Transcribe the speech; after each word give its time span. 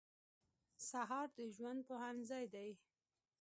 سهار 0.89 1.27
د 1.37 1.39
ژوند 1.55 1.79
پوهنځی 1.87 2.45
دی. 2.53 2.69